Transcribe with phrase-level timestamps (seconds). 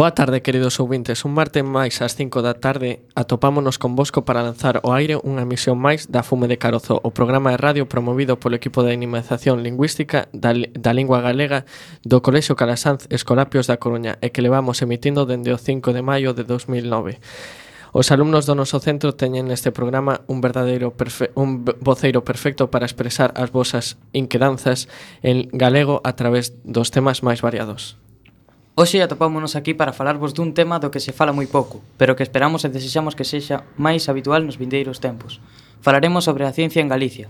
[0.00, 1.26] Boa tarde, queridos ouvintes.
[1.28, 5.44] Un martes máis ás 5 da tarde atopámonos con Bosco para lanzar ao aire unha
[5.44, 9.60] emisión máis da Fume de Carozo, o programa de radio promovido polo equipo de animación
[9.60, 11.68] lingüística da, da lingua galega
[12.00, 16.32] do Colexio Calasanz Escolapios da Coruña e que levamos emitindo dende o 5 de maio
[16.32, 17.20] de 2009.
[17.92, 22.88] Os alumnos do noso centro teñen neste programa un verdadeiro perfe un voceiro perfecto para
[22.88, 24.88] expresar as vosas inquedanzas
[25.20, 28.00] en galego a través dos temas máis variados.
[28.78, 32.22] Hoxe atopámonos aquí para falarvos dun tema do que se fala moi pouco, pero que
[32.22, 35.42] esperamos e desexamos que sexa máis habitual nos vindeiros tempos.
[35.82, 37.28] Falaremos sobre a ciencia en Galicia.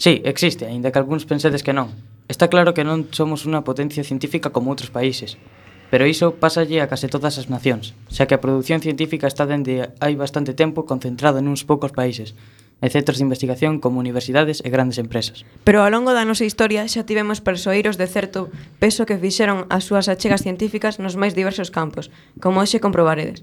[0.00, 1.92] Sí, existe, aínda que algúns pensedes que non.
[2.32, 5.36] Está claro que non somos unha potencia científica como outros países,
[5.92, 9.92] pero iso pásalle a case todas as nacións, xa que a produción científica está dende
[10.00, 12.32] hai bastante tempo concentrada nuns poucos países,
[12.78, 15.42] e centros de investigación como universidades e grandes empresas.
[15.66, 19.86] Pero ao longo da nosa historia xa tivemos persoeiros de certo peso que fixeron as
[19.86, 23.42] súas achegas científicas nos máis diversos campos, como hoxe comprobaredes.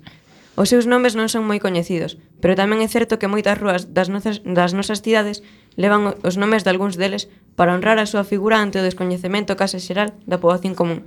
[0.55, 4.07] Os seus nomes non son moi coñecidos, pero tamén é certo que moitas rúas das
[4.07, 5.43] nosas, das nosas cidades
[5.75, 7.27] levan os nomes de algúns deles
[7.59, 11.03] para honrar a súa figura ante o descoñecemento case xeral da poboación común.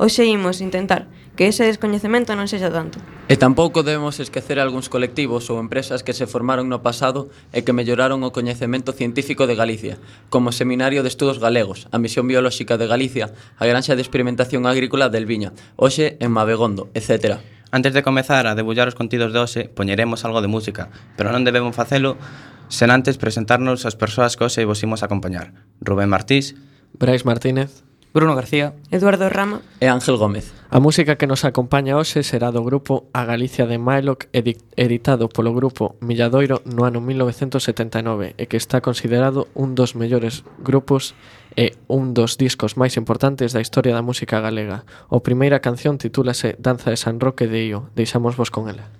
[0.00, 2.96] Hoxe imos intentar que ese descoñecemento non sexa tanto.
[3.28, 7.76] E tampouco debemos esquecer algúns colectivos ou empresas que se formaron no pasado e que
[7.76, 10.00] melloraron o coñecemento científico de Galicia,
[10.32, 14.64] como o Seminario de Estudos Galegos, a Misión Biolóxica de Galicia, a Granxa de Experimentación
[14.64, 17.44] Agrícola del Viña, hoxe en Mabegondo, etc.
[17.68, 20.88] Antes de comezar a debullar os contidos de hoxe, poñeremos algo de música,
[21.20, 22.16] pero non debemos facelo
[22.72, 25.52] sen antes presentarnos as persoas que hoxe vos imos acompañar.
[25.84, 26.56] Rubén Martís,
[26.96, 30.50] Brais Martínez, Bruno García, Eduardo Rama e Ángel Gómez.
[30.70, 35.54] A música que nos acompaña hoxe será do grupo A Galicia de Mylock editado polo
[35.54, 41.14] grupo Milladoiro no ano 1979 e que está considerado un dos mellores grupos
[41.54, 44.82] e un dos discos máis importantes da historia da música galega.
[45.06, 47.94] O primeira canción titúlase Danza de San Roque de Io.
[47.94, 48.90] Deixámosvos con ela.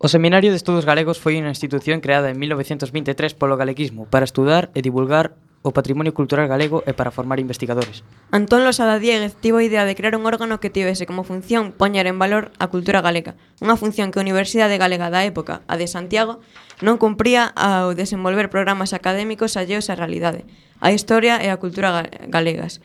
[0.00, 4.70] O Seminario de Estudos Galegos foi unha institución creada en 1923 polo galeguismo para estudar
[4.70, 5.34] e divulgar
[5.66, 8.06] o patrimonio cultural galego e para formar investigadores.
[8.30, 12.06] Antón Losada Dieguez tivo a idea de crear un órgano que tivese como función poñer
[12.06, 15.90] en valor a cultura galega, unha función que a Universidade Galega da época, a de
[15.90, 16.38] Santiago,
[16.78, 20.46] non cumpría ao desenvolver programas académicos alleos á realidade,
[20.78, 22.78] a historia e a cultura galegas.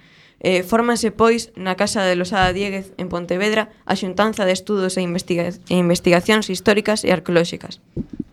[0.44, 5.02] Eh, fórmase, pois, na Casa de Losada Dieguez, en Pontevedra, a Xuntanza de Estudos e,
[5.02, 7.80] investiga e Investigacións Históricas e Arqueolóxicas.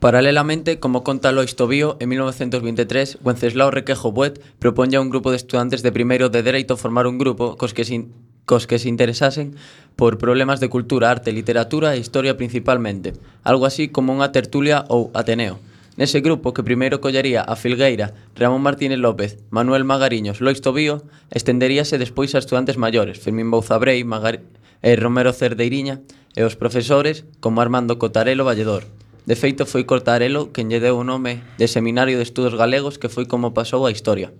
[0.03, 5.39] Paralelamente, como conta Lois Tobío, en 1923, Wenceslao Requejo Buet propoña a un grupo de
[5.39, 8.11] estudantes de primeiro de Dereito formar un grupo cos que se
[8.43, 9.55] cos que se interesasen
[9.95, 13.15] por problemas de cultura, arte, literatura e historia principalmente,
[13.47, 15.63] algo así como unha tertulia ou ateneo.
[16.01, 22.01] Nese grupo que primeiro collería a Filgueira, Ramón Martínez López, Manuel Magariños, Lois Tobío, estenderíase
[22.01, 24.41] despois a estudantes maiores, Fermín Bouzabrei, Magar...
[24.41, 24.41] e
[24.81, 26.01] eh, Romero Cerdeiriña,
[26.33, 28.89] e os profesores como Armando Cotarelo Valledor.
[29.29, 33.13] De feito, foi Cotarelo quen lle deu o nome de Seminario de Estudos Galegos que
[33.13, 34.33] foi como pasou a historia.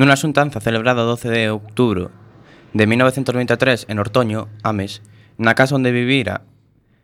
[0.00, 2.08] Nunha xuntanza celebrada 12 de outubro
[2.72, 5.04] de 1923 en Ortoño, Ames,
[5.36, 6.48] na casa onde vivira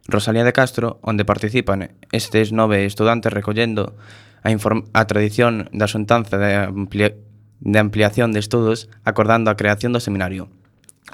[0.08, 3.94] Rosalía de Castro, onde participan estes nove estudantes recollendo
[4.42, 7.14] a, a tradición da xuntanza de, ampli
[7.62, 10.50] de ampliación de estudos acordando a creación do seminario.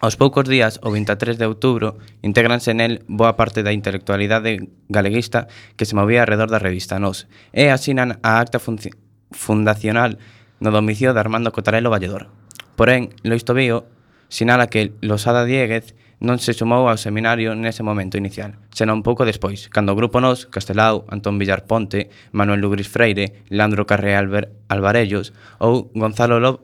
[0.00, 5.85] Aos poucos días, o 23 de outubro, intégranse nel boa parte da intelectualidade galeguista que
[5.85, 10.16] se movía alrededor da revista Nos e asinan a acta fundacional
[10.62, 12.30] no domicilio de Armando Cotarelo Valledor.
[12.78, 13.90] Porén, Lois Tobío
[14.28, 19.71] sinala que Losada Dieguez non se sumou ao seminario nese momento inicial, senón pouco despois,
[19.71, 25.31] cando o Grupo Nos, Castelao, Antón Villar Ponte, Manuel Lugris Freire, Leandro Carré Alber Alvarellos
[25.63, 26.59] ou Gonzalo Ló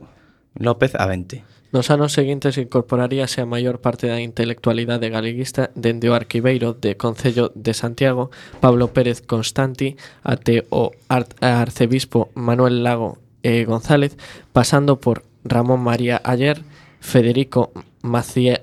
[0.59, 1.47] López Avente.
[1.75, 7.51] Nos anos seguintes incorporaríase a maior parte da intelectualidade galeguista dende o arquiveiro de Concello
[7.59, 8.31] de Santiago,
[8.63, 14.15] Pablo Pérez Constanti, até o ar arcebispo Manuel Lago e González,
[14.55, 16.63] pasando por Ramón María Ayer,
[17.03, 17.75] Federico
[18.07, 18.63] Macié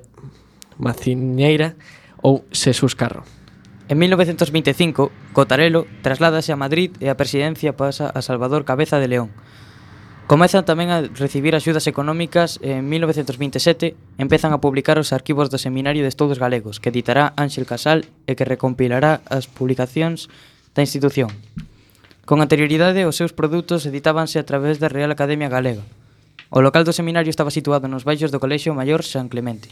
[0.82, 1.78] Maciñeira
[2.20, 3.24] ou Xesús Carro.
[3.88, 9.30] En 1925, Cotarelo trasládase a Madrid e a presidencia pasa a Salvador Cabeza de León.
[10.32, 15.60] Comezan tamén a recibir axudas económicas e en 1927 empezan a publicar os arquivos do
[15.60, 20.32] Seminario de Estudos Galegos que editará Ángel Casal e que recompilará as publicacións
[20.72, 21.36] da institución.
[22.24, 25.84] Con anterioridade, os seus produtos editábanse a través da Real Academia Galega.
[26.48, 29.68] O local do seminario estaba situado nos baixos do Colexio Maior San Clemente.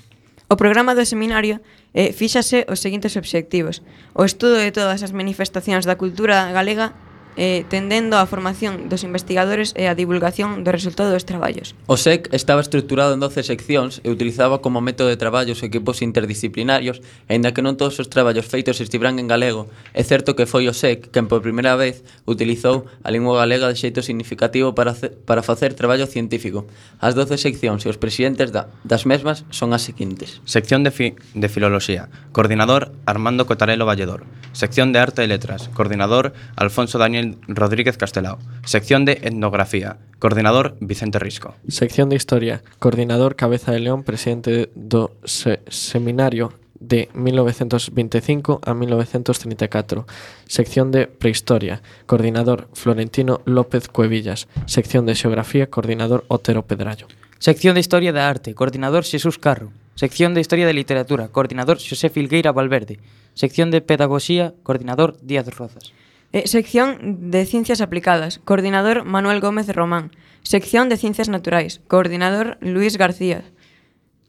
[0.50, 1.62] O programa do seminario
[1.94, 3.86] eh, fíxase os seguintes obxectivos.
[4.18, 6.98] O estudo de todas as manifestacións da cultura galega
[7.38, 11.75] eh, tendendo á formación dos investigadores e a divulgación do resultado dos traballos.
[11.86, 16.01] O SEC estaba estruturado en 12 seccións e utilizaba como método de traballo os equipos
[16.01, 19.67] interdisciplinarios, aínda que non todos os traballos feitos estiveran en galego.
[19.91, 23.75] É certo que foi o SEC quen por primeira vez utilizou a lingua galega de
[23.75, 24.95] xeito significativo para,
[25.25, 26.65] para facer traballo científico.
[27.03, 30.39] As 12 seccións e os presidentes da, das mesmas son as seguintes.
[30.48, 34.24] Sección de, fi, de Filoloxía, coordinador Armando Cotarelo Valledor.
[34.53, 38.40] Sección de Arte e Letras, coordinador Alfonso Daniel Rodríguez Castelao.
[38.66, 39.98] Sección de Etnografía.
[40.20, 41.56] Coordinador Vicente Risco.
[41.68, 50.08] Sección de Historia, coordinador Cabeza de León, presidente do se Seminario de 1925 a 1934.
[50.48, 54.48] Sección de Prehistoria, coordinador Florentino López Cuevillas.
[54.66, 57.08] Sección de Xeografía, coordinador Otero Pedrallo.
[57.40, 59.72] Sección de Historia da Arte, coordinador Xesús Carro.
[59.96, 63.00] Sección de Historia da Literatura, coordinador Xosé Filgueira Valverde.
[63.36, 65.92] Sección de Pedagogía, coordinador Díaz Rozas.
[66.31, 70.12] Eh, sección de Ciencias Aplicadas, coordinador Manuel Gómez Román.
[70.43, 73.43] Sección de Ciencias Naturais, coordinador Luis García.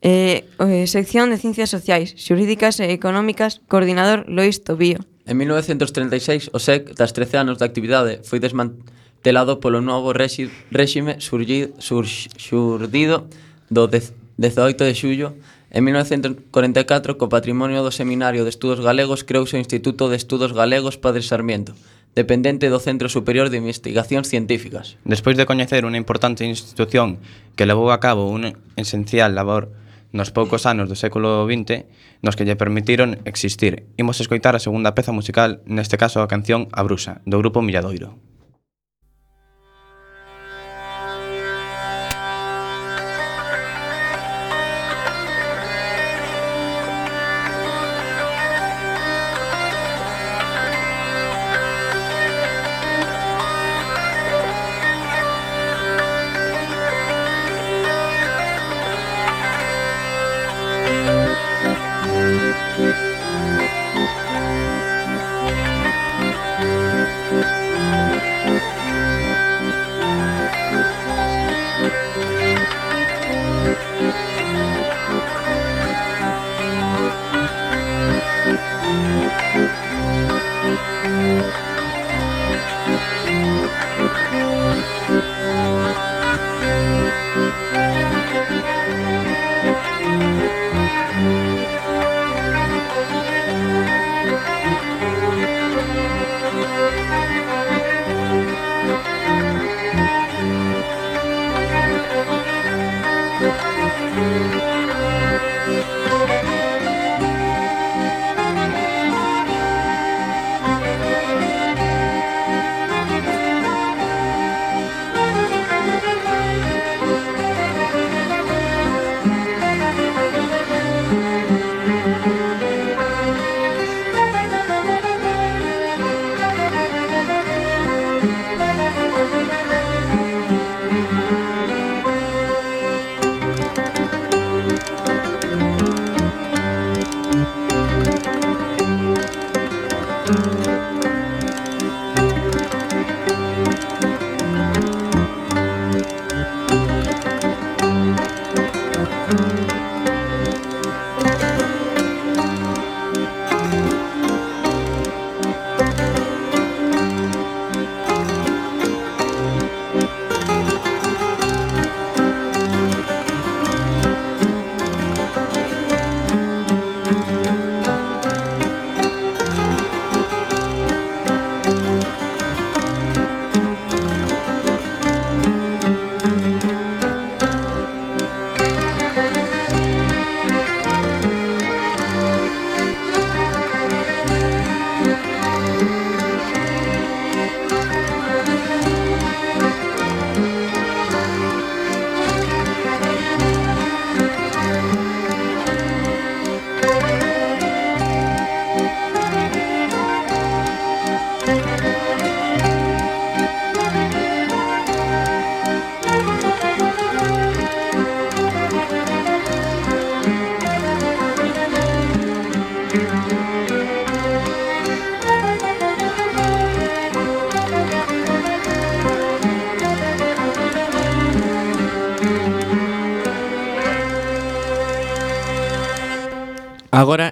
[0.00, 5.04] Eh, eh, sección de Ciencias Sociais, Xurídicas e Económicas, coordinador Lois Tobío.
[5.26, 11.76] En 1936, o SEC, tras 13 anos de actividade, foi desmantelado polo novo réxime surgido,
[11.84, 13.28] surgido
[13.68, 15.36] do 18 de xullo
[15.70, 20.98] En 1944, co patrimonio do Seminario de Estudos Galegos, creouse o Instituto de Estudos Galegos
[20.98, 21.78] Padre Sarmiento,
[22.18, 24.98] dependente do Centro Superior de Investigacións Científicas.
[25.06, 27.22] Despois de coñecer unha importante institución
[27.54, 29.70] que levou a cabo unha esencial labor
[30.10, 31.86] nos poucos anos do século XX
[32.18, 33.86] nos que lle permitiron existir.
[33.94, 38.18] Imos escoitar a segunda peza musical, neste caso a canción A Brusa, do grupo Milladoiro.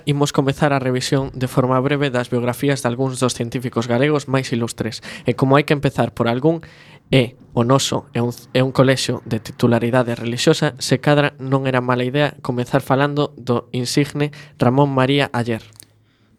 [0.09, 4.49] imos comezar a revisión de forma breve das biografías de algúns dos científicos galegos máis
[4.57, 5.05] ilustres.
[5.29, 6.65] E como hai que empezar por algún,
[7.13, 11.85] é o noso é un, é un colexio de titularidade relixiosa, se cadra non era
[11.85, 15.61] mala idea comezar falando do insigne Ramón María Ayer.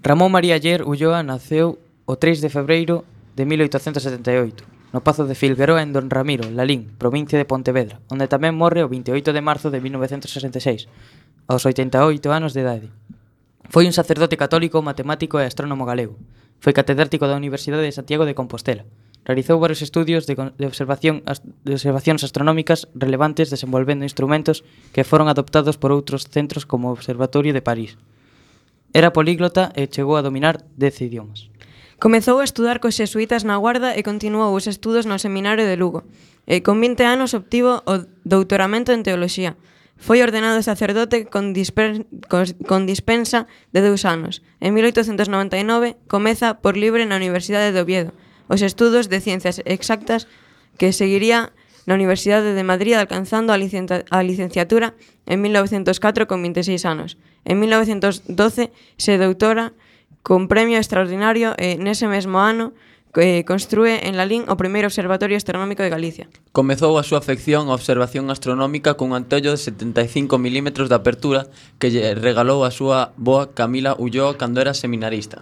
[0.01, 1.77] Ramón María Ayer Ulloa naceu
[2.09, 3.05] o 3 de febreiro
[3.37, 8.57] de 1878 no Pazo de Filgueroa en Don Ramiro, Lalín, provincia de Pontevedra, onde tamén
[8.57, 10.89] morre o 28 de marzo de 1966,
[11.45, 12.87] aos 88 anos de idade.
[13.69, 16.17] Foi un sacerdote católico, matemático e astrónomo galego.
[16.57, 18.89] Foi catedrático da Universidade de Santiago de Compostela.
[19.29, 25.77] Realizou varios estudios de, de, observación, de observacións astronómicas relevantes desenvolvendo instrumentos que foron adoptados
[25.77, 27.93] por outros centros como o Observatorio de París.
[28.89, 31.53] Era políglota e chegou a dominar 10 idiomas.
[32.01, 36.09] Comezou a estudar cos xesuítas na Guarda e continuou os estudos no Seminario de Lugo.
[36.49, 39.61] E con 20 anos obtivo o doutoramento en Teoloxía.
[39.99, 44.41] Foi ordenado sacerdote con, dispen con dispensa de dous anos.
[44.63, 48.15] En 1899 comeza por libre na Universidade de Oviedo
[48.49, 50.25] os estudos de ciencias exactas
[50.79, 51.53] que seguiría
[51.85, 54.95] na Universidade de Madrid alcanzando a, a licenciatura
[55.27, 57.17] en 1904 con 26 anos.
[57.45, 59.73] En 1912 se doutora
[60.23, 62.73] con premio extraordinario e nese mesmo ano
[63.13, 66.25] que construe en Lalín o primeiro observatorio astronómico de Galicia.
[66.53, 71.49] Comezou a súa afección á observación astronómica cun antello de 75 mm de apertura
[71.81, 75.41] que lle regalou a súa boa Camila Ulloa cando era seminarista.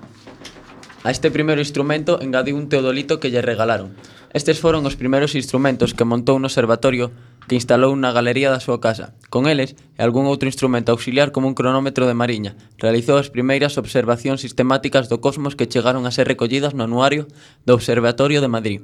[1.04, 3.96] A este primeiro instrumento engadiu un teodolito que lle regalaron,
[4.36, 7.16] Estes foron os primeiros instrumentos que montou no observatorio
[7.48, 9.16] que instalou na galería da súa casa.
[9.32, 13.80] Con eles, e algún outro instrumento auxiliar como un cronómetro de mariña, realizou as primeiras
[13.80, 17.32] observacións sistemáticas do cosmos que chegaron a ser recollidas no anuario
[17.64, 18.84] do Observatorio de Madrid.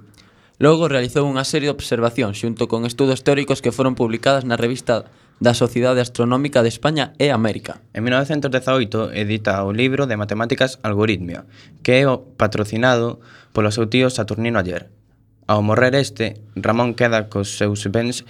[0.63, 5.12] Logo realizou unha serie de observacións xunto con estudos teóricos que foron publicadas na revista
[5.43, 7.84] da Sociedade Astronómica de España e América.
[7.91, 11.43] En 1918 edita o libro de Matemáticas Algoritmia,
[11.84, 12.08] que é
[12.39, 13.19] patrocinado
[13.51, 14.88] polo seu tío Saturnino Ayer,
[15.53, 18.25] Ao morrer este, Ramón queda cos seus bens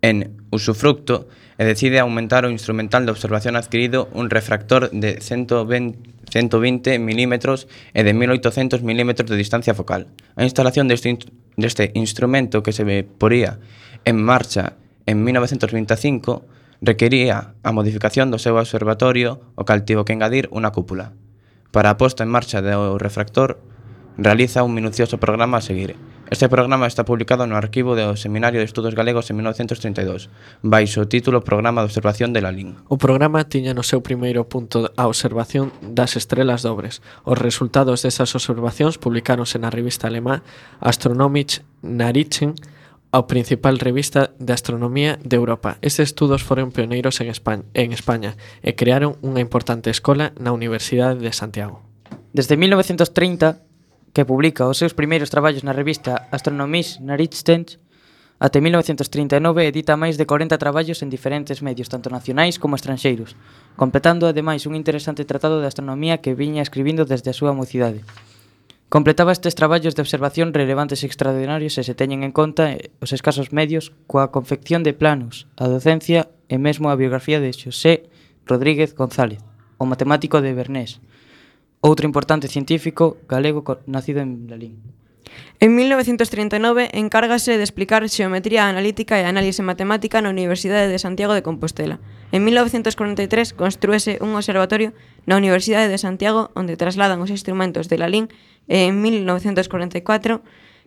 [0.00, 1.28] en usufructo
[1.60, 6.00] e decide aumentar o instrumental de observación adquirido un refractor de 120,
[6.32, 7.34] 120 mm
[7.92, 10.08] e de 1800 mm de distancia focal.
[10.40, 11.20] A instalación deste,
[11.60, 13.60] deste instrumento que se poría
[14.08, 16.48] en marcha en 1925
[16.80, 21.12] requería a modificación do seu observatorio o cal tivo que engadir unha cúpula.
[21.76, 23.60] Para a posta en marcha do refractor
[24.16, 28.68] realiza un minucioso programa a seguir, Este programa está publicado no arquivo do Seminario de
[28.68, 30.28] Estudos Galegos en 1932,
[30.60, 32.76] baixo o título Programa de Observación de Lalín.
[32.92, 37.00] O programa tiña no seu primeiro punto a observación das estrelas dobres.
[37.24, 40.44] Os resultados desas observacións publicáronse na revista alemá
[40.84, 42.52] Astronomisch Nachrichten,
[43.08, 45.80] a principal revista de astronomía de Europa.
[45.80, 51.24] Estes estudos foron pioneiros en España, en España e crearon unha importante escola na Universidade
[51.24, 51.88] de Santiago.
[52.36, 53.64] Desde 1930,
[54.18, 57.62] que publica os seus primeiros traballos na revista Astronomies Nachrichten,
[58.42, 63.38] até 1939 edita máis de 40 traballos en diferentes medios, tanto nacionais como estranxeiros,
[63.78, 68.02] completando ademais un interesante tratado de astronomía que viña escribindo desde a súa mocidade.
[68.90, 73.54] Completaba estes traballos de observación relevantes e extraordinarios se se teñen en conta os escasos
[73.54, 78.10] medios coa confección de planos, a docencia e mesmo a biografía de Xosé
[78.50, 79.46] Rodríguez González,
[79.78, 80.98] o matemático de Bernés,
[81.80, 84.98] outro importante científico galego nacido en Lalín.
[85.60, 91.42] En 1939 encárgase de explicar xeometría analítica e análise matemática na Universidade de Santiago de
[91.42, 91.98] Compostela.
[92.30, 94.94] En 1943 construese un observatorio
[95.26, 98.30] na Universidade de Santiago onde trasladan os instrumentos de Lalín
[98.70, 100.42] e en 1944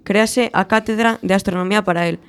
[0.07, 2.19] crease a Cátedra de Astronomía para el.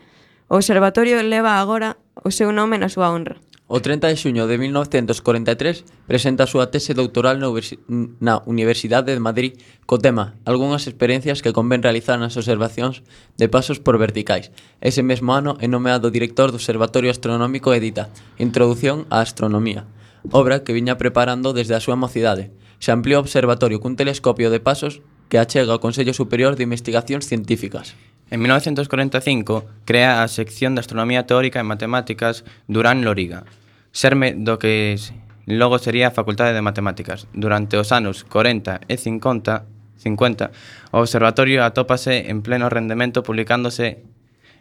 [0.51, 1.97] O observatorio leva agora
[2.27, 3.39] o seu nome na súa honra.
[3.73, 9.57] O 30 de xuño de 1943 presenta a súa tese doutoral na Universidade de Madrid
[9.89, 13.01] co tema Algúnas experiencias que convén realizar nas observacións
[13.41, 14.53] de pasos por verticais.
[14.85, 19.89] Ese mesmo ano é nomeado director do Observatorio Astronómico Edita Introdución á Astronomía,
[20.37, 22.53] obra que viña preparando desde a súa mocidade.
[22.77, 25.01] Se ampliou o observatorio cun telescopio de pasos
[25.33, 27.97] que achega ao Consello Superior de Investigacións Científicas.
[28.29, 33.49] En 1945 crea a sección de Astronomía Teórica e Matemáticas Durán Loriga,
[33.93, 34.97] Xerme do que
[35.45, 37.29] logo sería a Facultade de Matemáticas.
[37.37, 39.69] Durante os anos 40 e 50,
[40.01, 40.51] 50
[40.93, 44.01] o observatorio atópase en pleno rendemento publicándose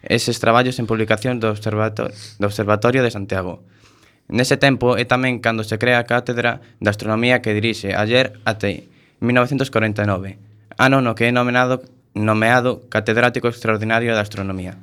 [0.03, 3.63] eses traballos en publicacións do, observator do Observatorio de Santiago.
[4.27, 8.91] Nese tempo é tamén cando se crea a Cátedra de Astronomía que dirixe ayer até
[9.23, 10.39] 1949,
[10.75, 11.85] ano no que é nomeado,
[12.17, 14.75] nomeado Catedrático Extraordinario de Astronomía.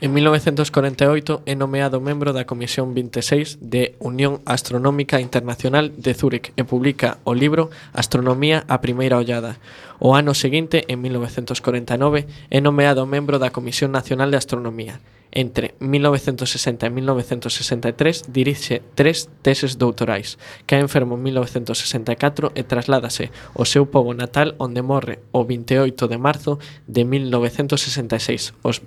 [0.00, 6.62] En 1948 é nomeado membro da Comisión 26 de Unión Astronómica Internacional de Zúrich e
[6.62, 9.58] publica o libro Astronomía a primeira ollada.
[9.98, 15.02] O ano seguinte, en 1949, é nomeado membro da Comisión Nacional de Astronomía.
[15.34, 20.38] Entre 1960 e 1963 dirixe tres teses doutorais.
[20.70, 26.18] Cae enfermo en 1964 e trasládase ao seu pobo natal onde morre o 28 de
[26.22, 28.78] marzo de 1966, os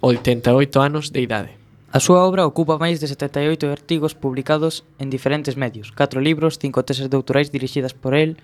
[0.00, 1.50] 88 anos de idade.
[1.92, 6.84] A súa obra ocupa máis de 78 artigos publicados en diferentes medios, 4 libros, 5
[6.84, 8.36] teses doutorais dirixidas por el,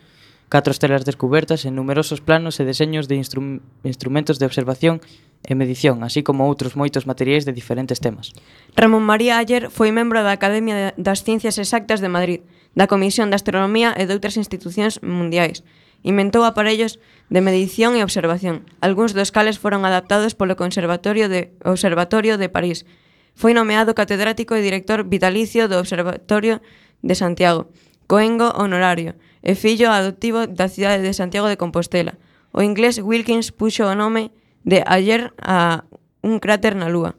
[0.49, 5.05] 4 estelas descubertas en numerosos planos e deseños de instru instrumentos de observación
[5.45, 8.31] e medición, así como outros moitos materiais de diferentes temas.
[8.79, 12.41] Ramón María Ayer foi membro da Academia das Ciencias Exactas de Madrid,
[12.79, 15.67] da Comisión de Astronomía e de outras institucións mundiais.
[16.07, 17.01] Inventou aparellos
[17.33, 22.85] de medición e observación, algúns dos cales foron adaptados polo Conservatorio de Observatorio de París.
[23.33, 26.61] Foi nomeado catedrático e director vitalicio do Observatorio
[27.01, 27.73] de Santiago,
[28.05, 32.21] coengo honorario e fillo adoptivo da cidade de Santiago de Compostela.
[32.53, 34.29] O inglés Wilkins puxo o nome
[34.69, 35.89] de ayer a
[36.21, 37.17] un cráter na lúa.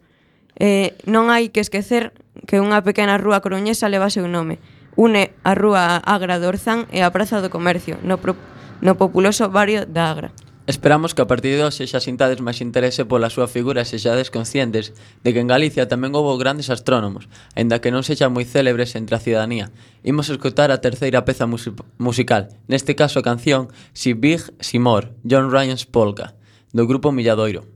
[0.62, 2.13] Eh, non hai que esquecer
[2.45, 4.62] que unha pequena rúa coruñesa leva seu nome.
[4.93, 8.38] Une a rúa Agra do Orzán e a Praza do Comercio, no pro,
[8.84, 10.30] no populoso barrio da Agra.
[10.67, 14.32] Esperamos que a partir de hoxe xa sintades máis interese pola súa figura e sexades
[14.32, 18.96] conscientes de que en Galicia tamén houve grandes astrónomos, aínda que non sexan moi célebres
[18.96, 19.76] entre a ciudadanía.
[20.08, 25.12] Imos escutar a terceira peza music musical, neste caso a canción Si Big Si More,
[25.28, 26.39] John Ryan's Polka,
[26.72, 27.72] do grupo Milladoiro.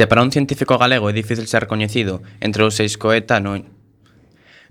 [0.00, 3.68] Se para un científico galego é difícil ser coñecido entre os seis coetano...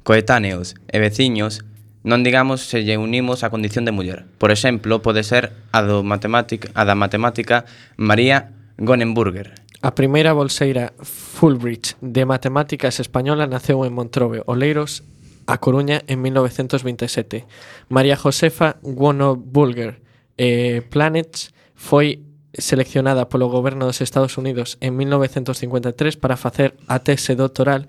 [0.02, 1.62] coetáneos e veciños,
[2.02, 4.26] non digamos se lle unimos a condición de muller.
[4.42, 9.54] Por exemplo, pode ser a, do matemática, a da matemática María Gonenburger.
[9.86, 15.06] A primeira bolseira Fulbright de matemáticas española naceu en Montrobe, Oleiros,
[15.46, 17.46] a Coruña en 1927.
[17.86, 20.02] María Josefa Guono Bulger
[20.42, 27.36] eh, Planets foi seleccionada polo goberno dos Estados Unidos en 1953 para facer a tese
[27.36, 27.88] doctoral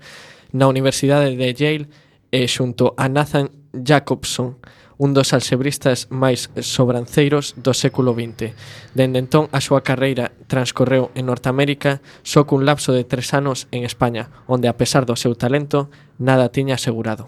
[0.51, 1.89] na Universidade de Yale
[2.31, 4.59] e xunto a Nathan Jacobson,
[5.01, 8.53] un dos alxebristas máis sobranceiros do século XX.
[8.93, 13.81] Dende entón, a súa carreira transcorreu en Norteamérica só cun lapso de tres anos en
[13.81, 15.89] España, onde, a pesar do seu talento,
[16.21, 17.25] nada tiña asegurado.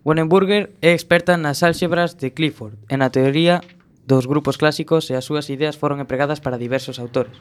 [0.00, 3.60] Wannenburger é experta nas álxebras de Clifford e na teoría
[4.10, 7.38] dos grupos clásicos e as súas ideas foron empregadas para diversos autores.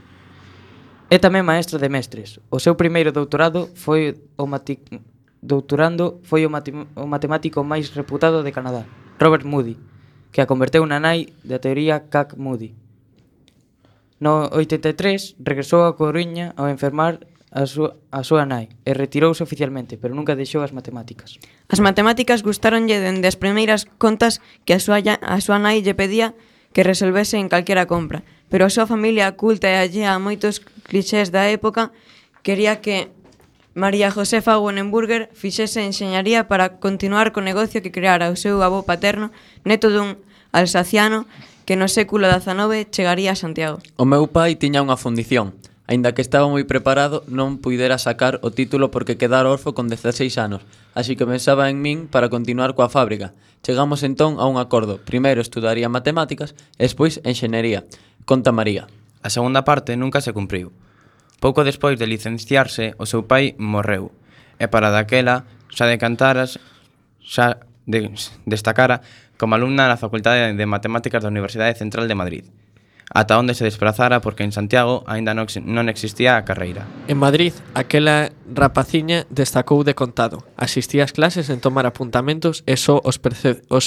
[1.09, 2.37] É tamén maestra de mestres.
[2.53, 4.77] O seu primeiro doutorado foi o mati...
[5.41, 6.69] doutorando foi o, mati...
[6.69, 8.85] o matemático máis reputado de Canadá,
[9.17, 9.73] Robert Moody,
[10.29, 12.77] que a converteu na nai da teoría Cac Moody.
[14.21, 19.97] No 83 regresou a Coruña ao enfermar a súa, a súa nai e retirouse oficialmente,
[19.97, 21.41] pero nunca deixou as matemáticas.
[21.65, 26.37] As matemáticas gustáronlle dende as primeiras contas que a súa, a súa nai lle pedía
[26.73, 31.29] que resolvese en calquera compra, pero a súa familia culta e allea a moitos clichés
[31.29, 31.93] da época
[32.41, 33.13] quería que
[33.77, 39.31] María Josefa Wonenburger fixese enxeñaría para continuar co negocio que creara o seu avó paterno,
[39.63, 40.17] neto dun
[40.51, 41.29] alsaciano
[41.69, 43.77] que no século XIX chegaría a Santiago.
[43.95, 45.53] O meu pai tiña unha fundición,
[45.89, 50.37] aínda que estaba moi preparado, non puidera sacar o título porque quedara orfo con 16
[50.37, 50.61] anos,
[50.93, 53.33] así que pensaba en min para continuar coa fábrica.
[53.65, 55.01] Chegamos entón a un acordo.
[55.01, 57.89] Primeiro estudaría matemáticas e despois enxenería.
[58.29, 58.85] Conta María.
[59.25, 60.69] A segunda parte nunca se cumpriu.
[61.41, 64.13] Pouco despois de licenciarse, o seu pai morreu.
[64.61, 66.61] E para daquela, xa decantaras,
[67.17, 68.13] xa de,
[68.45, 69.01] destacara
[69.41, 72.45] como alumna na Facultade de Matemáticas da Universidade Central de Madrid
[73.09, 76.85] ata onde se desplazara porque en Santiago aínda non, non existía a carreira.
[77.09, 80.45] En Madrid, aquela rapaciña destacou de contado.
[80.55, 83.17] Asistía ás clases en tomar apuntamentos e só os,
[83.69, 83.85] os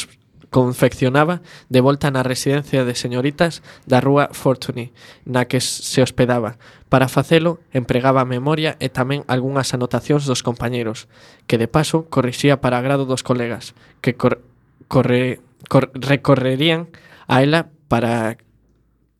[0.52, 1.40] confeccionaba
[1.72, 4.92] de volta na residencia de señoritas da rúa Fortuny,
[5.24, 6.60] na que se hospedaba.
[6.92, 11.08] Para facelo, empregaba a memoria e tamén algunhas anotacións dos compañeros,
[11.48, 13.72] que de paso corrixía para agrado dos colegas,
[14.04, 14.44] que cor
[14.92, 15.40] corre
[15.72, 16.92] cor recorrerían
[17.32, 18.36] a ela para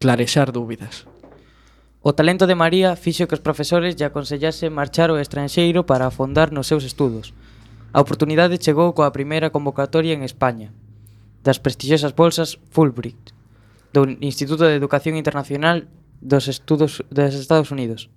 [0.02, 1.06] clarexar dúbidas.
[2.02, 6.50] O talento de María fixo que os profesores lle aconsellase marchar ao estranxeiro para afondar
[6.50, 7.30] nos seus estudos.
[7.94, 10.74] A oportunidade chegou coa primeira convocatoria en España,
[11.46, 13.30] das prestixiosas bolsas Fulbright,
[13.94, 15.86] do Instituto de Educación Internacional
[16.18, 18.10] dos Estudos dos Estados Unidos.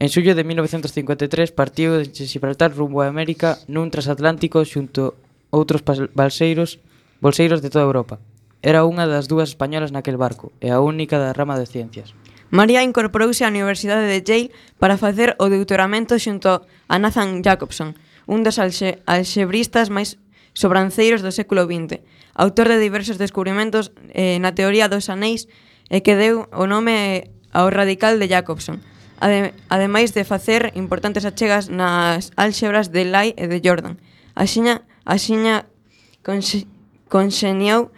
[0.00, 5.20] En xullo de 1953 partiu de Gibraltar rumbo a América nun transatlántico xunto
[5.52, 5.84] outros
[6.16, 6.80] balseiros,
[7.20, 8.16] bolseiros de toda Europa.
[8.62, 12.14] Era unha das dúas españolas naquel barco e a única da rama de ciencias.
[12.54, 17.98] María incorporouse á Universidade de Yale para facer o doutoramento xunto a Nathan Jacobson,
[18.30, 20.20] un dos alxe alxebristas máis
[20.54, 22.04] sobranceiros do século XX,
[22.38, 25.50] autor de diversos descubrimentos eh, na teoría dos anéis
[25.90, 28.78] e que deu o nome ao radical de Jacobson,
[29.18, 33.98] ade ademais de facer importantes achegas nas álxebras de Lai e de Jordan.
[34.36, 35.66] Axiña, axiña
[36.20, 36.68] conxe,
[37.08, 37.92] conxeniou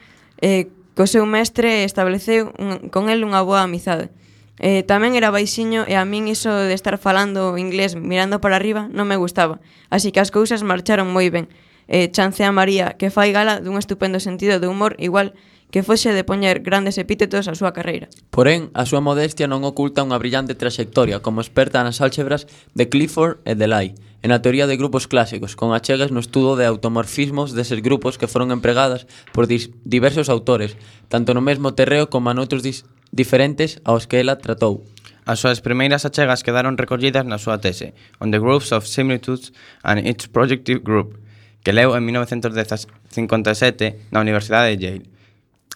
[0.44, 4.12] eh, co seu mestre estableceu un, con el unha boa amizade.
[4.61, 8.87] Eh, tamén era baixiño e a min iso de estar falando inglés mirando para arriba
[8.92, 11.48] non me gustaba, así que as cousas marcharon moi ben.
[11.88, 15.33] Eh, chance a María, que fai gala dun estupendo sentido de humor igual
[15.74, 18.06] que fose de poñer grandes epítetos á súa carreira.
[18.30, 22.46] Porén, a súa modestia non oculta unha brillante traxectoria como experta nas álxebras
[22.78, 26.54] de Clifford e de Lie, en a teoría de grupos clásicos, con achegas no estudo
[26.54, 30.78] de automorfismos deses grupos que foron empregadas por diversos autores,
[31.10, 32.62] tanto no mesmo terreo como noutros
[33.10, 34.87] diferentes aos que ela tratou.
[35.26, 39.50] As súas primeiras achegas quedaron recollidas na súa tese, On the Groups of Similitudes
[39.82, 41.18] and its Projective Group,
[41.66, 45.13] que leu en 1957 na Universidade de Yale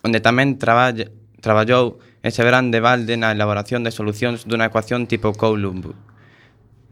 [0.02, 5.30] onde tamén traballa, traballou ese verán de balde na elaboración de solucións dunha ecuación tipo
[5.34, 5.94] Coulomb,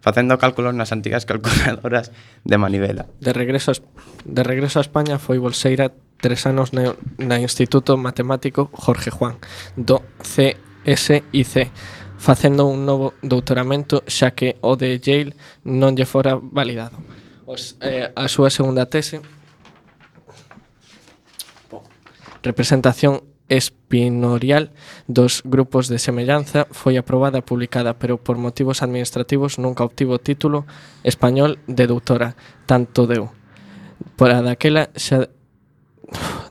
[0.00, 2.14] facendo cálculos nas antigas calculadoras
[2.46, 3.10] de manivela.
[3.18, 3.76] De regreso a,
[4.22, 5.90] de regreso a España foi bolseira
[6.22, 9.36] tres anos na, na Instituto Matemático Jorge Juan,
[9.74, 11.70] do CSIC,
[12.18, 16.96] facendo un novo doutoramento xa que o de Yale non lle fora validado.
[17.46, 19.22] Os, eh, a súa segunda tese
[22.46, 24.70] representación espinorial
[25.06, 30.22] dos grupos de semellanza foi aprobada e publicada, pero por motivos administrativos nunca obtivo o
[30.22, 30.66] título
[31.06, 32.34] español de doutora,
[32.66, 33.30] tanto deu.
[34.18, 35.30] Por a daquela xa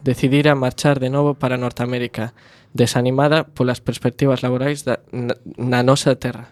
[0.04, 2.36] decidira marchar de novo para Norteamérica,
[2.76, 6.52] desanimada polas perspectivas laborais da, na, na nosa terra.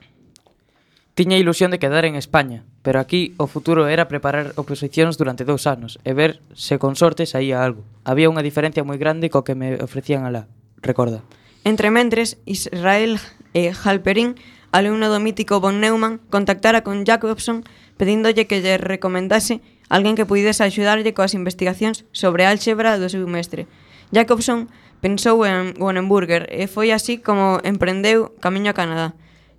[1.15, 5.69] Tiña ilusión de quedar en España, pero aquí o futuro era preparar oposicións durante dous
[5.69, 7.85] anos e ver se con sorte saía algo.
[8.01, 10.49] Había unha diferencia moi grande co que me ofrecían alá,
[10.81, 11.21] recorda.
[11.61, 13.21] Entre mentres, Israel
[13.53, 14.41] e Halperin,
[14.73, 17.61] alumno do mítico von Neumann, contactara con Jacobson
[17.93, 19.61] pedíndolle que lle recomendase
[19.93, 23.69] alguén que pudese axudarlle coas investigacións sobre a álxebra do seu mestre.
[24.09, 24.65] Jacobson
[24.97, 29.13] pensou en Wonenburger e foi así como emprendeu camiño a Canadá.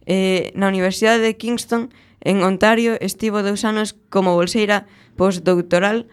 [0.06, 1.90] Eh, na Universidade de Kingston,
[2.20, 4.86] en Ontario, estivo dous anos como bolseira
[5.16, 6.08] postdoctoral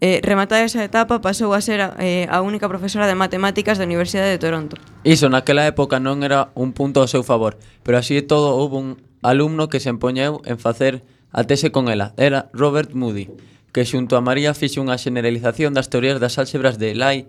[0.00, 3.88] Eh, rematada esa etapa pasou a ser a, eh, a única profesora de matemáticas da
[3.88, 4.76] Universidade de Toronto.
[5.08, 8.76] Iso naquela época non era un punto ao seu favor, pero así e todo houve
[8.76, 8.88] un
[9.24, 11.00] alumno que se empoñeu en facer
[11.32, 12.12] a tese con ela.
[12.20, 13.32] Era Robert Moody,
[13.72, 17.24] que xunto a María fixe unha generalización das teorías das álxebras de Lai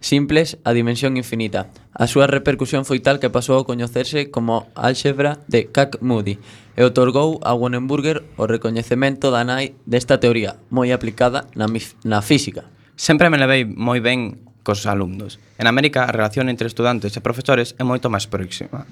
[0.00, 1.70] simples a dimensión infinita.
[1.94, 6.38] A súa repercusión foi tal que pasou a coñecerse como álxebra de Kac-Moody
[6.78, 11.66] e otorgou a Wonenburger o recoñecemento da nai desta teoría moi aplicada na,
[12.06, 12.70] na física.
[12.94, 15.42] Sempre me levei moi ben cos alumnos.
[15.58, 18.86] En América, a relación entre estudantes e profesores é moito máis próxima.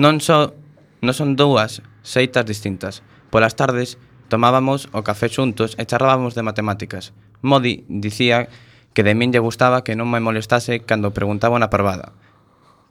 [0.00, 0.56] Non só
[1.04, 3.04] non son dúas seitas distintas.
[3.28, 4.00] Polas tardes
[4.32, 7.12] tomábamos o café xuntos e charlábamos de matemáticas.
[7.44, 11.72] Modi dicía que que de min lle gustaba que non me molestase cando preguntaba unha
[11.72, 12.12] parvada.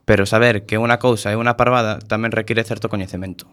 [0.05, 3.45] Pero saber que unha cousa é unha parvada tamén require certo coñecemento.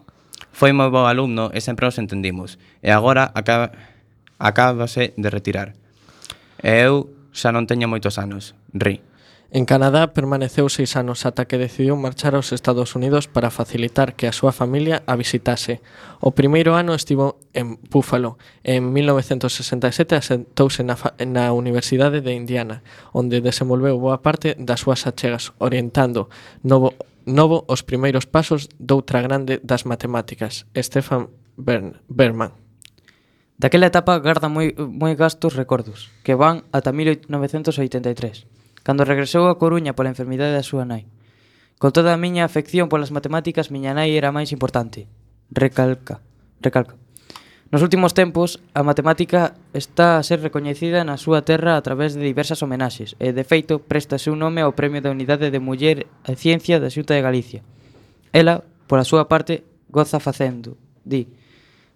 [0.53, 3.71] Foi moi bo alumno e sempre nos entendimos, e agora acaba,
[4.41, 5.77] acábase de retirar.
[6.59, 8.99] E eu xa non teño moitos anos, ri.
[9.51, 14.29] En Canadá permaneceu seis anos ata que decidiu marchar aos Estados Unidos para facilitar que
[14.29, 15.81] a súa familia a visitase.
[16.21, 18.37] O primeiro ano estivo en Buffalo.
[18.61, 20.93] En 1967 asentouse na,
[21.25, 26.29] na Universidade de Indiana, onde desenvolveu boa parte das súas achegas, orientando
[26.61, 26.93] novo,
[27.25, 32.53] novo os primeiros pasos doutra grande das matemáticas, Stefan Bern, Berman.
[33.57, 38.58] Daquela etapa garda moi, moi gastos recordos, que van ata 1983
[38.89, 41.05] cando regresou a Coruña pola enfermidade da súa nai.
[41.77, 45.05] Con toda a miña afección polas matemáticas, miña nai era máis importante.
[45.53, 46.25] Recalca.
[46.57, 46.97] Recalca.
[47.69, 52.25] Nos últimos tempos, a matemática está a ser recoñecida na súa terra a través de
[52.25, 56.33] diversas homenaxes e, de feito, presta seu nome ao Premio da Unidade de Muller e
[56.33, 57.61] Ciencia da Xunta de Galicia.
[58.33, 61.29] Ela, pola súa parte, goza facendo, di,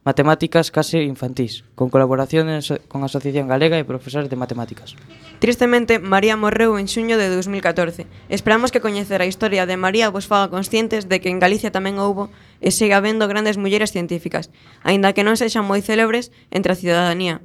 [0.03, 2.51] matemáticas case infantís, con colaboración
[2.91, 4.99] con a Asociación Galega e profesores de matemáticas.
[5.39, 8.07] Tristemente, María morreu en xuño de 2014.
[8.27, 11.99] Esperamos que coñecer a historia de María vos faga conscientes de que en Galicia tamén
[11.99, 12.27] houbo
[12.59, 14.51] e siga habendo grandes mulleres científicas,
[14.83, 17.39] aínda que non sexan moi célebres entre a ciudadanía.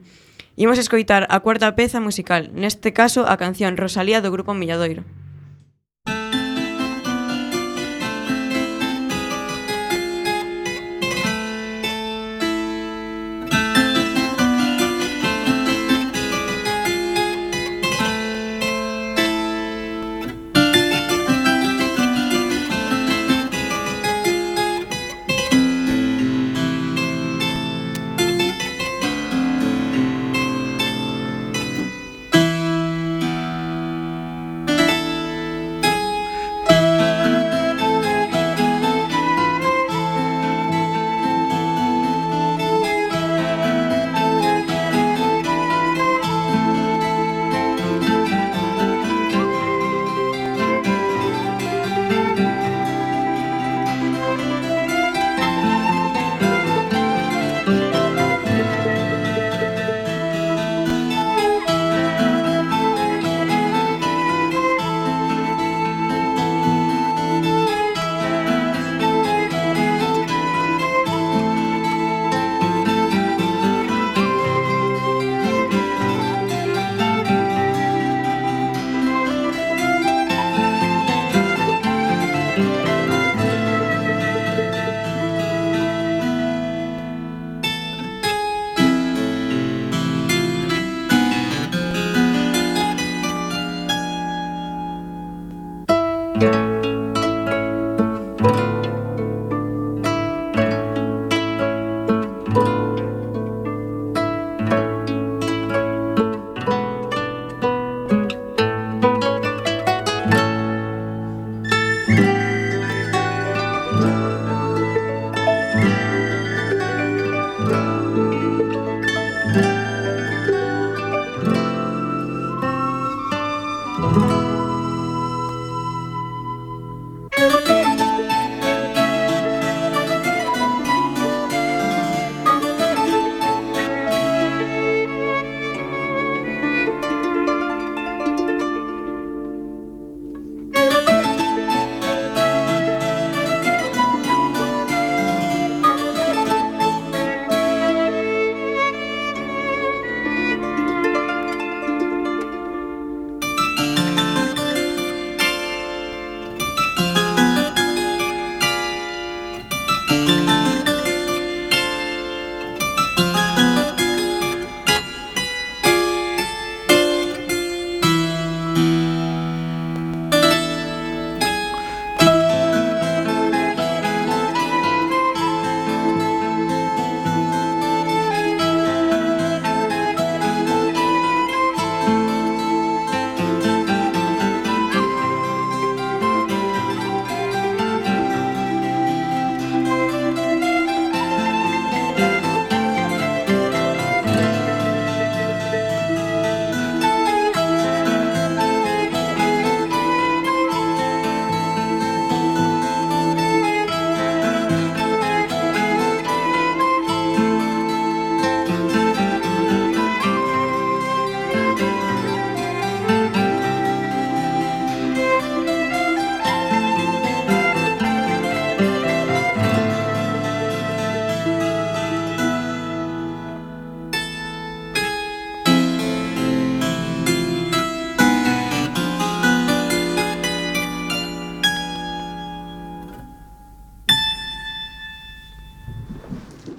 [0.58, 5.06] Imos escoitar a cuarta peza musical, neste caso a canción Rosalía do grupo Milladoiro.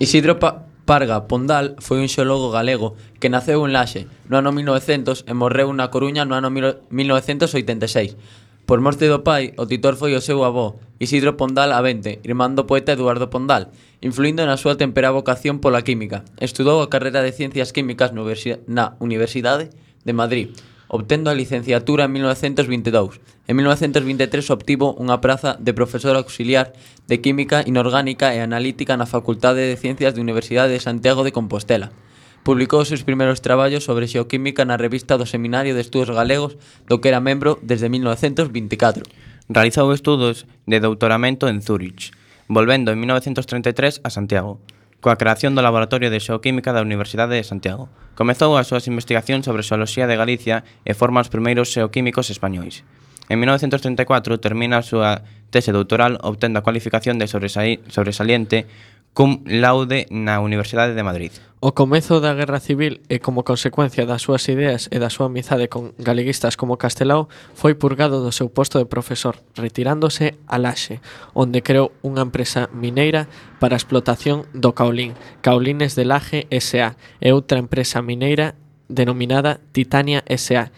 [0.09, 5.21] Isidro pa Parga Pondal foi un xeólogo galego que naceu en Laxe no ano 1900
[5.29, 8.17] e morreu na Coruña no ano 1986.
[8.65, 12.65] Por morte do pai, o titor foi o seu avó, Isidro Pondal Avente, irmán do
[12.65, 13.69] poeta Eduardo Pondal,
[14.01, 16.25] influindo na súa tempera vocación pola química.
[16.41, 20.57] Estudou a carreira de Ciencias Químicas na Universidade de Madrid,
[20.89, 23.21] obtendo a licenciatura en 1922.
[23.47, 26.73] En 1923 obtivo unha praza de profesor auxiliar
[27.05, 31.93] de Química Inorgánica e Analítica na Facultade de Ciencias da Universidade de Santiago de Compostela.
[32.41, 36.57] Publicou os seus primeiros traballos sobre xeoquímica na revista do Seminario de Estudos Galegos,
[36.89, 39.05] do que era membro desde 1924.
[39.45, 42.09] Realizou estudos de doutoramento en Zurich,
[42.49, 44.57] volvendo en 1933 a Santiago
[44.99, 47.87] coa creación do Laboratorio de Xeoquímica da Universidade de Santiago.
[48.19, 52.83] Comezou as súas investigacións sobre xeoloxía de Galicia e forma os primeiros xeoquímicos españois.
[53.31, 55.23] En 1934 termina a súa
[55.55, 58.67] tese doutoral obtendo a cualificación de sobresaliente
[59.13, 61.31] cum laude na Universidade de Madrid.
[61.59, 65.67] O comezo da Guerra Civil e como consecuencia das súas ideas e da súa amizade
[65.67, 71.03] con galeguistas como Castelao, foi purgado do seu posto de profesor, retirándose a Laxe,
[71.35, 73.27] onde creou unha empresa mineira
[73.59, 78.55] para a explotación do caolín, Caolines de Laje S.A., e outra empresa mineira
[78.87, 80.71] denominada Titania S.A.,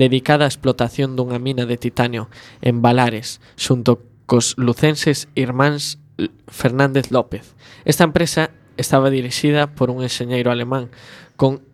[0.00, 2.32] dedicada á explotación dunha mina de titanio
[2.64, 6.00] en Balares, xunto cos lucenses irmáns
[6.46, 7.54] Fernández López.
[7.84, 10.90] Esta empresa estaba dirixida por un enxeñeiro alemán
[11.36, 11.64] con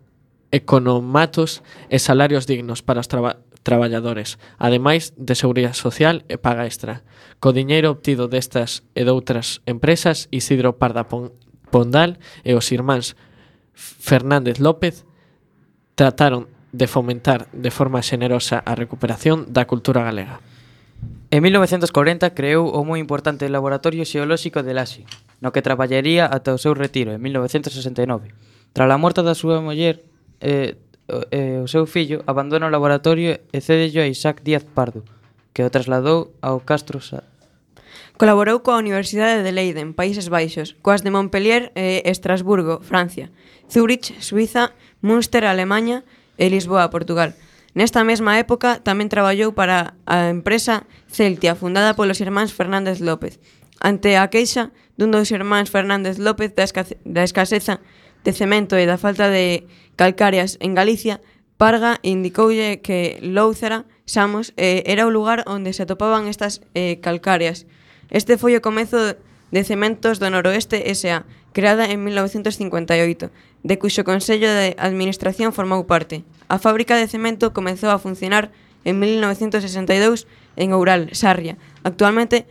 [0.51, 1.61] economatos
[1.93, 7.05] e salarios dignos para os traba traballadores, ademais de seguridade social e paga extra.
[7.37, 12.17] Co diñeiro obtido destas e doutras empresas, Isidro Parda Pondal
[12.49, 13.13] e os irmáns
[13.77, 15.05] Fernández López
[15.95, 20.41] trataron de fomentar de forma xenerosa a recuperación da cultura galega.
[21.31, 25.05] En 1940 creou o moi importante Laboratorio Xeolóxico de Laxe,
[25.45, 28.33] no que traballaría ata o seu retiro en 1969.
[28.73, 30.01] Tras a morte da súa muller,
[30.41, 35.05] eh, eh, o seu fillo abandona o laboratorio e cédello a Isaac Díaz Pardo,
[35.53, 37.21] que o trasladou ao Castro Sa
[38.19, 43.31] Colaborou coa Universidade de Leiden, Países Baixos, coas de Montpellier e Estrasburgo, Francia,
[43.71, 44.75] Zurich, Suiza,
[45.05, 46.03] Münster, Alemanha
[46.35, 47.37] e Lisboa, Portugal.
[47.77, 53.41] Nesta mesma época tamén traballou para a empresa Celtia, fundada polos irmáns Fernández López,
[53.81, 56.65] ante a queixa dun dos irmáns Fernández López da,
[57.05, 57.81] da escaseza
[58.25, 61.21] de cemento e da falta de calcáreas en Galicia,
[61.59, 67.67] Parga indicoulle que Lóucera, Samos, eh, era o lugar onde se atopaban estas eh, calcáreas.
[68.15, 69.19] Este foi o comezo
[69.51, 73.31] de Cementos do Noroeste S.A., creada en 1958,
[73.63, 76.23] de cuxo Consello de Administración formou parte.
[76.49, 78.51] A fábrica de cemento comezou a funcionar
[78.85, 80.27] en 1962
[80.57, 82.47] en Oural, Sarria, actualmente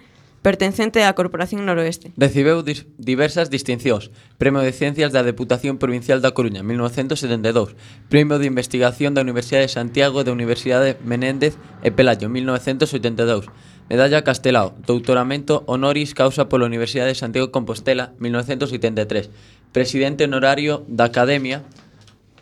[0.47, 2.15] pertencente á Corporación Noroeste.
[2.15, 4.13] Recibeu dis diversas distincións.
[4.39, 7.75] Premio de Ciencias da Deputación Provincial da Coruña, 1972.
[8.07, 13.51] Premio de Investigación da Universidade de Santiago e da Universidade Menéndez e Pelayo, 1982.
[13.89, 19.31] Medalla Castelao, doutoramento honoris causa pola Universidade de Santiago de Compostela, 1983.
[19.71, 21.63] Presidente honorario da Academia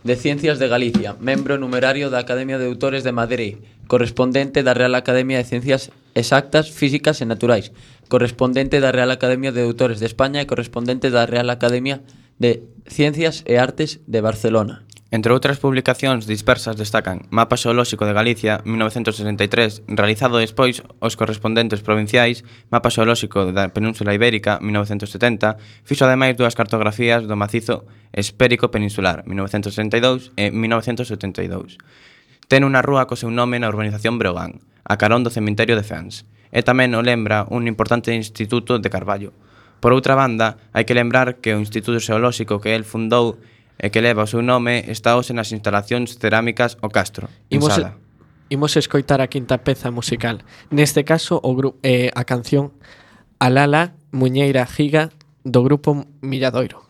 [0.02, 4.98] de Ciencias de Galicia, membro numerario da Academia de Autores de Madrid, correspondente da Real
[4.98, 7.70] Academia de Ciencias Exactas, Físicas e Naturais,
[8.10, 12.02] correspondente da Real Academia de Autores de España e correspondente da Real Academia
[12.42, 14.85] de Ciencias e Artes de Barcelona.
[15.16, 22.44] Entre outras publicacións dispersas destacan Mapa Xeolóxico de Galicia 1963, realizado despois os correspondentes provinciais,
[22.68, 25.56] Mapa Xeolóxico da Península Ibérica 1970,
[25.88, 31.80] fixo ademais dúas cartografías do macizo espérico peninsular 1962 e 1972.
[32.52, 36.28] Ten unha rúa co seu nome na urbanización Breogán, a carón do cemiterio de Fans,
[36.52, 39.32] e tamén o lembra un importante instituto de Carballo.
[39.80, 43.40] Por outra banda, hai que lembrar que o Instituto Xeolóxico que el fundou
[43.80, 47.74] e que leva o seu nome está hoxe nas instalacións cerámicas O Castro, en Imos
[47.74, 47.98] Sala.
[48.50, 50.46] Imos escoitar a quinta peza musical.
[50.70, 52.78] Neste caso, o gru eh, a canción
[53.42, 55.10] Alala Muñeira Giga
[55.44, 56.85] do grupo Milladoiro.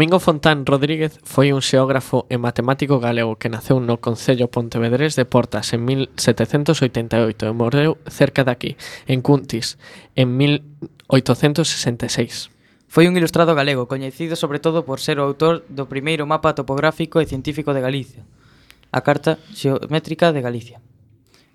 [0.00, 5.28] Domingo Fontán Rodríguez foi un xeógrafo e matemático galego que naceu no Concello Pontevedrés de
[5.28, 9.76] Portas en 1788 e morreu cerca daqui, en Cuntis,
[10.16, 12.48] en 1866.
[12.88, 17.20] Foi un ilustrado galego, coñecido sobre todo por ser o autor do primeiro mapa topográfico
[17.20, 18.24] e científico de Galicia,
[18.96, 20.80] a Carta Xeométrica de Galicia.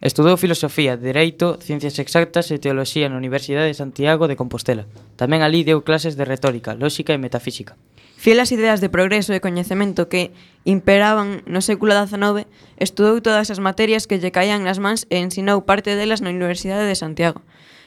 [0.06, 4.86] Estudou filosofía, dereito, ciencias exactas e teoloxía na Universidade de Santiago de Compostela.
[5.18, 7.74] Tamén alí deu clases de retórica, lógica e metafísica.
[8.18, 10.32] Fiel ás ideas de progreso e coñecemento que
[10.64, 12.48] imperaban no século XIX,
[12.80, 16.88] estudou todas as materias que lle caían nas mans e ensinou parte delas na Universidade
[16.88, 17.44] de Santiago.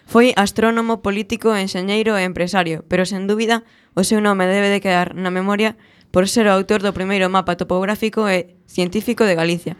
[0.08, 5.12] Foi astrónomo, político, enxeñeiro e empresario, pero sen dúbida o seu nome debe de quedar
[5.12, 5.76] na memoria
[6.12, 9.76] por ser o autor do primeiro mapa topográfico e científico de Galicia,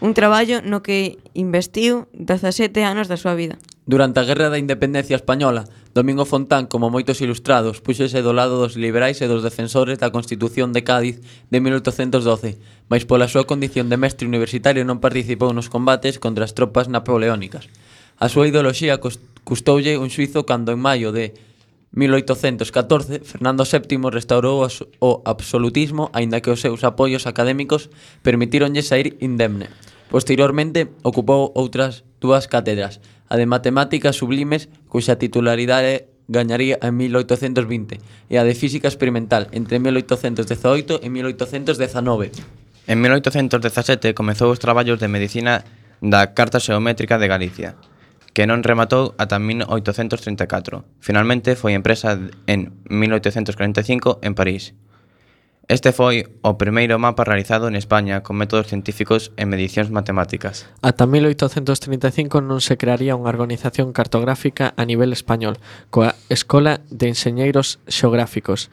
[0.00, 3.56] un traballo no que investiu 17 anos da súa vida.
[3.86, 5.64] Durante a Guerra da Independencia Española,
[5.94, 10.70] Domingo Fontán, como moitos ilustrados, puxese do lado dos liberais e dos defensores da Constitución
[10.76, 11.18] de Cádiz
[11.48, 12.60] de 1812,
[12.92, 17.66] mas pola súa condición de mestre universitario non participou nos combates contra as tropas napoleónicas.
[18.20, 19.00] A súa ideoloxía
[19.42, 21.34] custoulle un suizo cando en maio de
[21.90, 27.90] 1814, Fernando VII restaurou o absolutismo, aínda que os seus apoios académicos
[28.22, 29.66] permitíronlle sair indemne.
[30.06, 38.34] Posteriormente, ocupou outras dúas cátedras, a de Matemáticas Sublimes, cuxa titularidade gañaría en 1820, e
[38.36, 42.34] a de Física Experimental entre 1818 e 1819.
[42.90, 45.62] En 1817 comezou os traballos de medicina
[46.02, 47.78] da Carta Xeométrica de Galicia,
[48.34, 50.82] que non rematou ata 1834.
[50.98, 52.18] Finalmente foi empresa
[52.50, 54.74] en 1845 en París.
[55.70, 60.66] Este foi o primeiro mapa realizado en España con métodos científicos e medicións matemáticas.
[60.82, 65.62] Ata 1835 non se crearía unha organización cartográfica a nivel español,
[65.94, 68.66] coa Escola de Enseñeiros Xeográficos.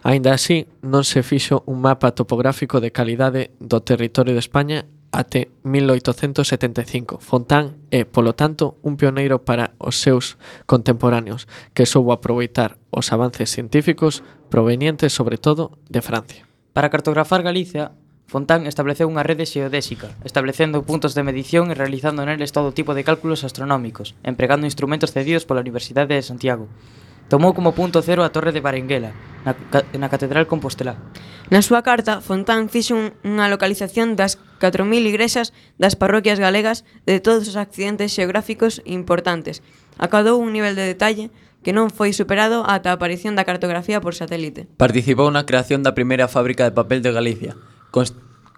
[0.00, 5.48] Aínda así, non se fixo un mapa topográfico de calidade do territorio de España até
[5.64, 7.18] 1875.
[7.18, 10.36] Fontán é, polo tanto, un pioneiro para os seus
[10.68, 16.44] contemporáneos, que soubo aproveitar os avances científicos provenientes, sobre todo, de Francia.
[16.72, 17.92] Para cartografar Galicia,
[18.28, 23.00] Fontán estableceu unha rede xeodésica, establecendo puntos de medición e realizando neles todo tipo de
[23.00, 26.68] cálculos astronómicos, empregando instrumentos cedidos pola Universidade de Santiago.
[27.32, 29.16] Tomou como punto cero a Torre de Barenguela,
[29.48, 29.56] na,
[29.96, 31.00] na Catedral Compostela.
[31.48, 37.22] Na súa carta, Fontán fixo un, unha localización das 4.000 igrexas das parroquias galegas de
[37.22, 39.62] todos os accidentes xeográficos importantes.
[39.98, 41.30] Acadou un nivel de detalle
[41.62, 44.70] que non foi superado ata a aparición da cartografía por satélite.
[44.78, 47.58] Participou na creación da primeira fábrica de papel de Galicia,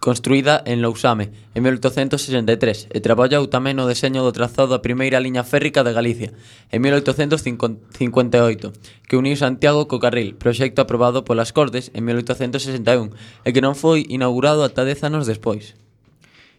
[0.01, 5.45] construída en Lousame en 1863 e traballou tamén no deseño do trazado da primeira liña
[5.45, 6.33] férrica de Galicia
[6.73, 8.73] en 1858
[9.05, 13.13] que uniu Santiago co Carril, proxecto aprobado polas Cortes en 1861
[13.45, 15.77] e que non foi inaugurado ata dez anos despois.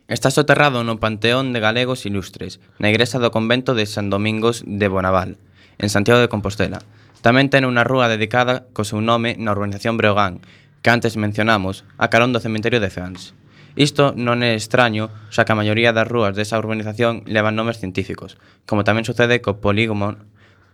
[0.08, 4.88] Está soterrado no Panteón de Galegos Ilustres, na igrexa do convento de San Domingos de
[4.88, 5.38] Bonaval,
[5.78, 6.84] en Santiago de Compostela.
[7.22, 10.42] Tamén ten unha rúa dedicada co seu nome na urbanización Breogán,
[10.82, 13.38] que antes mencionamos, a carón do cementerio de Feans.
[13.80, 18.36] Isto non é extraño, xa que a maioría das rúas desa urbanización levan nomes científicos,
[18.68, 20.20] como tamén sucede co polígono,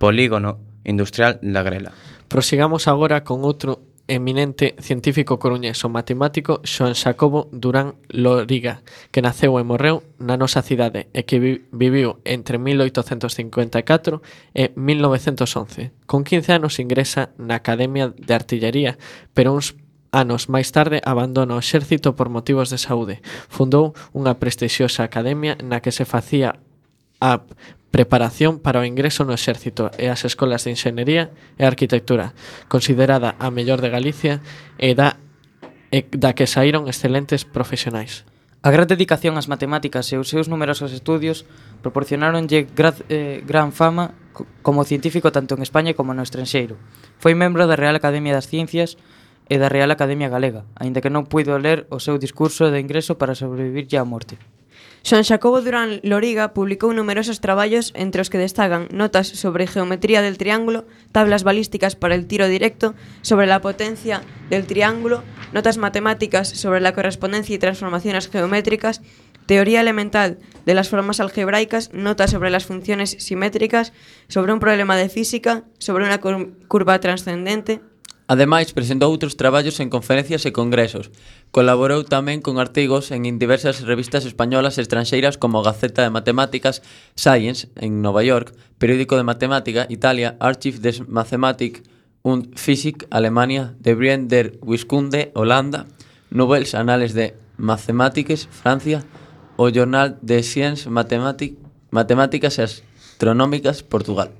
[0.01, 0.57] polígono
[0.87, 1.93] industrial da Grela.
[2.27, 8.81] Prosigamos agora con outro eminente científico coruñés o matemático Xoan Xacobo Durán Loriga,
[9.11, 14.23] que naceu e morreu na nosa cidade e que vi viviu entre 1854
[14.55, 15.91] e 1911.
[16.07, 18.95] Con 15 anos ingresa na Academia de Artillería,
[19.35, 19.75] pero uns
[20.15, 23.19] anos máis tarde abandona o exército por motivos de saúde.
[23.51, 26.55] Fundou unha prestixiosa academia na que se facía
[27.19, 27.43] a
[27.91, 32.35] preparación para o ingreso no exército e as escolas de enxenería e arquitectura,
[32.67, 34.43] considerada a mellor de Galicia
[34.75, 35.17] e da,
[35.89, 38.27] e da que saíron excelentes profesionais.
[38.65, 41.47] A gran dedicación ás matemáticas e os seus numerosos estudios
[41.79, 44.11] proporcionáronlle gra, eh, gran fama
[44.59, 46.75] como científico tanto en España como no estranxeiro.
[47.21, 48.99] Foi membro da Real Academia das Ciencias
[49.47, 53.15] e da Real Academia Galega, aínda que non puido ler o seu discurso de ingreso
[53.15, 54.35] para sobrevivir á morte.
[55.07, 60.35] Xoan Xacobo Durán Loriga publicou numerosos traballos entre os que destacan notas sobre geometría del
[60.35, 60.83] triángulo,
[61.15, 62.91] tablas balísticas para el tiro directo,
[63.23, 64.19] sobre la potencia
[64.51, 65.23] del triángulo,
[65.55, 68.99] notas matemáticas sobre la correspondencia y transformaciones geométricas,
[69.45, 73.93] teoría elemental de las formas algebraicas, notas sobre las funciones simétricas,
[74.27, 77.79] sobre un problema de física, sobre una curva trascendente,
[78.27, 81.07] Ademais, presentou outros traballos en conferencias e congresos.
[81.55, 86.83] Colaborou tamén con artigos en diversas revistas españolas e estranxeiras como Gaceta de Matemáticas,
[87.15, 91.87] Science, en Nova York, Periódico de Matemática, Italia, Archiv des Mathematik
[92.19, 95.87] und Physik, Alemania, De Brien der Wiskunde, Holanda,
[96.27, 99.07] Nouvelles Anales de Mathematiques, Francia,
[99.55, 101.55] o Jornal de Sciences Mathematic,
[101.95, 104.35] Matemáticas e Astronómicas, Portugal.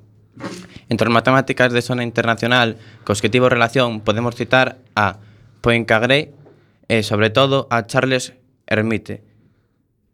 [0.89, 5.19] Entre as matemáticas de zona internacional cos que tivo relación podemos citar a
[5.59, 6.31] Poincaré
[6.87, 8.33] e, sobre todo, a Charles
[8.67, 9.23] Hermite.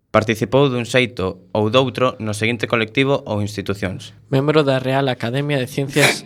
[0.10, 4.18] Participou dun xeito ou doutro no seguinte colectivo ou institucións.
[4.34, 6.26] Membro da Real Academia de Ciencias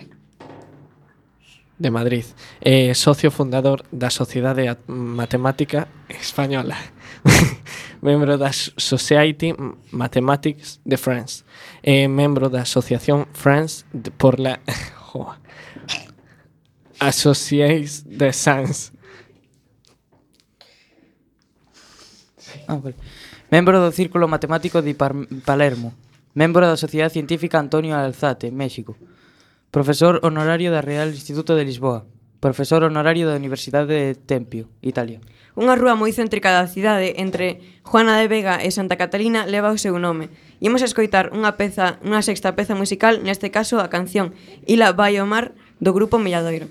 [1.82, 2.24] de Madrid
[2.64, 6.76] e socio fundador da Sociedade Matemática Española.
[8.02, 9.54] membro da Society
[9.90, 11.44] Mathematics de France
[11.82, 13.84] e membro da Asociación France
[14.16, 14.60] por la
[15.14, 15.34] oh,
[17.00, 18.92] Associates de Science.
[22.66, 22.96] Ah, vale.
[23.50, 25.94] Membro do Círculo Matemático de Palermo.
[26.34, 28.96] Membro da Sociedade Científica Antonio Alzate, México.
[29.70, 32.04] Profesor honorario da Real Instituto de Lisboa.
[32.40, 35.20] Profesor honorario da Universidade de Tempio, Italia.
[35.58, 39.82] Unha rúa moi céntrica da cidade entre Juana de Vega e Santa Catalina leva o
[39.82, 40.30] seu nome.
[40.62, 44.30] Imos a escoitar unha peza, unha sexta peza musical, neste caso a canción
[44.70, 45.50] Ila vai ao mar
[45.82, 46.70] do grupo Milladoiro.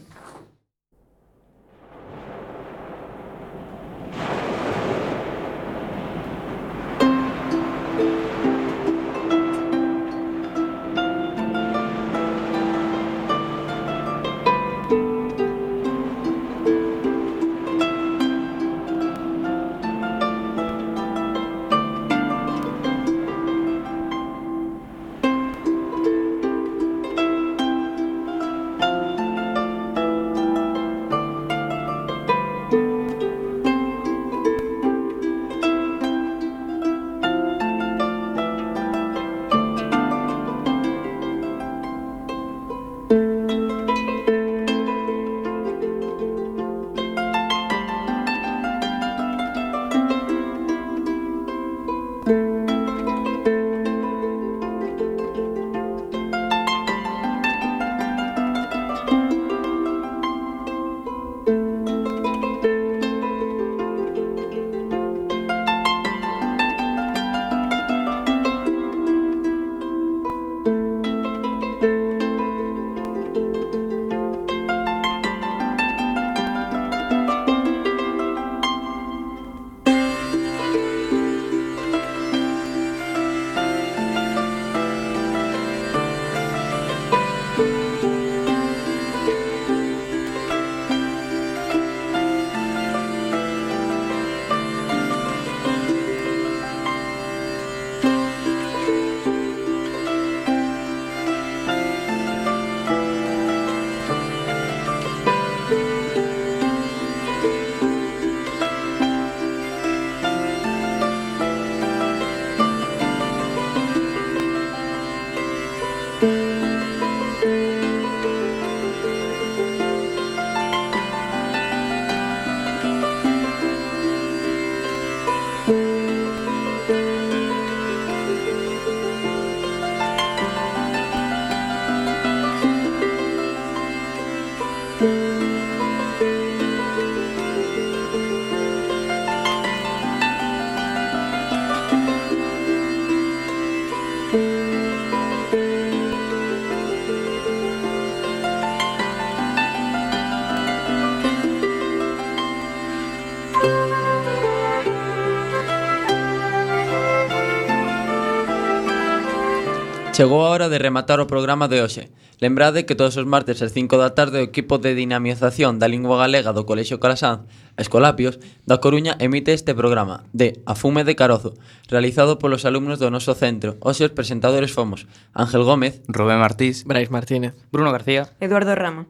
[160.18, 162.10] Chegou a hora de rematar o programa de hoxe.
[162.42, 166.18] Lembrade que todos os martes ás 5 da tarde o equipo de dinamización da lingua
[166.18, 167.46] galega do Colexio Calasanz,
[167.78, 171.54] Escolapios, da Coruña emite este programa de A fume de carozo,
[171.86, 173.78] realizado polos alumnos do noso centro.
[173.78, 175.06] Hoxe os presentadores fomos
[175.38, 179.06] Ángel Gómez, Rubén Martís, Brais Martínez, Bruno García, Eduardo Rama.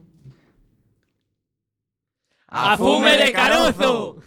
[2.52, 4.20] A fume de carozo.